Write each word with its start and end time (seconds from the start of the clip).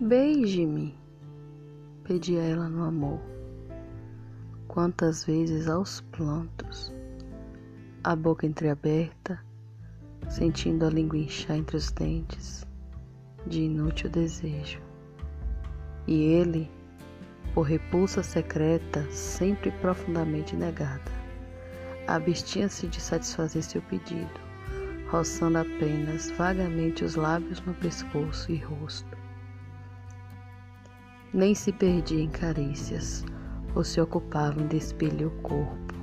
Beije-me, 0.00 0.96
pedia 2.04 2.40
ela 2.40 2.68
no 2.68 2.84
amor. 2.84 3.18
Quantas 4.68 5.24
vezes 5.24 5.66
aos 5.68 6.02
plantos, 6.12 6.94
a 8.04 8.14
boca 8.14 8.46
entreaberta, 8.46 9.44
sentindo 10.28 10.86
a 10.86 10.88
língua 10.88 11.18
inchar 11.18 11.56
entre 11.56 11.76
os 11.76 11.90
dentes, 11.90 12.64
de 13.44 13.62
inútil 13.62 14.08
desejo. 14.08 14.80
E 16.06 16.22
ele, 16.26 16.70
por 17.52 17.62
repulsa 17.62 18.22
secreta, 18.22 19.04
sempre 19.10 19.72
profundamente 19.80 20.54
negada, 20.54 21.10
abstinha-se 22.06 22.86
de 22.86 23.00
satisfazer 23.00 23.64
seu 23.64 23.82
pedido, 23.82 24.40
roçando 25.10 25.58
apenas 25.58 26.30
vagamente 26.30 27.02
os 27.02 27.16
lábios 27.16 27.60
no 27.62 27.74
pescoço 27.74 28.52
e 28.52 28.58
rosto 28.58 29.17
nem 31.32 31.54
se 31.54 31.72
perdia 31.72 32.22
em 32.22 32.28
carícias 32.28 33.24
ou 33.74 33.84
se 33.84 34.00
ocupava 34.00 34.60
em 34.60 34.66
despelir 34.66 35.26
o 35.26 35.30
corpo, 35.42 35.94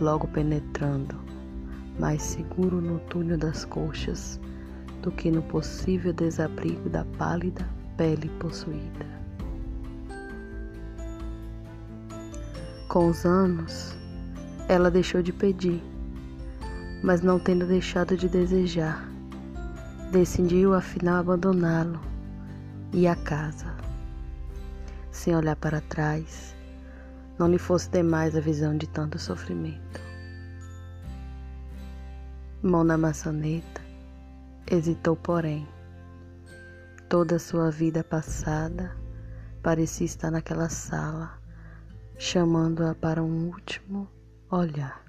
logo 0.00 0.28
penetrando, 0.28 1.16
mais 1.98 2.22
seguro 2.22 2.80
no 2.80 2.98
túnel 3.00 3.38
das 3.38 3.64
coxas 3.64 4.38
do 5.02 5.10
que 5.10 5.30
no 5.30 5.42
possível 5.42 6.12
desabrigo 6.12 6.88
da 6.90 7.04
pálida 7.16 7.66
pele 7.96 8.28
possuída. 8.38 9.06
Com 12.88 13.08
os 13.08 13.24
anos, 13.24 13.96
ela 14.68 14.90
deixou 14.90 15.22
de 15.22 15.32
pedir, 15.32 15.82
mas 17.02 17.22
não 17.22 17.38
tendo 17.38 17.66
deixado 17.66 18.16
de 18.16 18.28
desejar, 18.28 19.08
decidiu 20.12 20.74
afinal 20.74 21.20
abandoná-lo 21.20 22.00
e 22.92 23.06
a 23.06 23.16
casa 23.16 23.86
sem 25.16 25.34
olhar 25.34 25.56
para 25.56 25.80
trás, 25.80 26.54
não 27.38 27.48
lhe 27.48 27.58
fosse 27.58 27.90
demais 27.90 28.36
a 28.36 28.40
visão 28.40 28.76
de 28.76 28.86
tanto 28.86 29.18
sofrimento. 29.18 30.00
Mão 32.62 32.84
na 32.84 32.98
maçaneta, 32.98 33.80
hesitou, 34.70 35.16
porém. 35.16 35.66
Toda 37.08 37.36
a 37.36 37.38
sua 37.38 37.70
vida 37.70 38.04
passada 38.04 38.94
parecia 39.62 40.04
estar 40.04 40.30
naquela 40.30 40.68
sala, 40.68 41.40
chamando-a 42.18 42.94
para 42.94 43.22
um 43.22 43.46
último 43.46 44.08
olhar. 44.50 45.02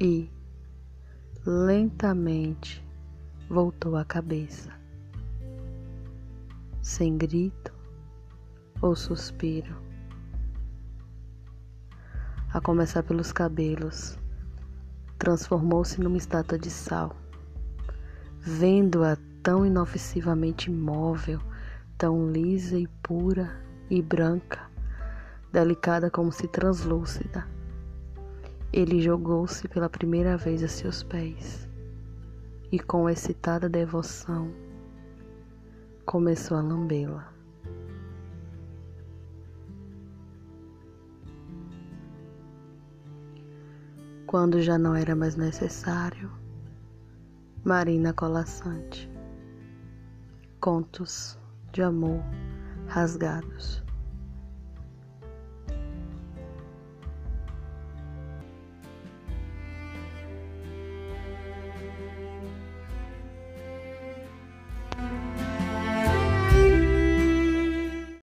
E, 0.00 0.30
lentamente, 1.44 2.82
voltou 3.48 3.96
a 3.96 4.04
cabeça 4.04 4.79
sem 6.90 7.16
grito 7.16 7.72
ou 8.82 8.96
suspiro. 8.96 9.76
A 12.52 12.60
começar 12.60 13.04
pelos 13.04 13.30
cabelos, 13.30 14.18
transformou-se 15.16 16.00
numa 16.00 16.16
estátua 16.16 16.58
de 16.58 16.68
sal. 16.68 17.14
Vendo-a 18.40 19.16
tão 19.40 19.64
inofensivamente 19.64 20.68
imóvel, 20.68 21.40
tão 21.96 22.28
lisa 22.28 22.76
e 22.76 22.88
pura 23.04 23.48
e 23.88 24.02
branca, 24.02 24.68
delicada 25.52 26.10
como 26.10 26.32
se 26.32 26.48
translúcida, 26.48 27.46
ele 28.72 29.00
jogou-se 29.00 29.68
pela 29.68 29.88
primeira 29.88 30.36
vez 30.36 30.60
a 30.64 30.68
seus 30.68 31.04
pés 31.04 31.68
e, 32.72 32.80
com 32.80 33.08
excitada 33.08 33.68
devoção, 33.68 34.50
começou 36.10 36.56
a 36.56 36.60
lambê-la. 36.60 37.32
Quando 44.26 44.60
já 44.60 44.76
não 44.76 44.96
era 44.96 45.14
mais 45.14 45.36
necessário, 45.36 46.28
Marina 47.62 48.12
Colassante. 48.12 49.08
Contos 50.58 51.38
de 51.70 51.80
amor 51.80 52.20
rasgados. 52.88 53.80